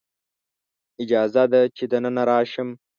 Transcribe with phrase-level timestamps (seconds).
[1.01, 2.69] اجازه ده چې دننه راشم؟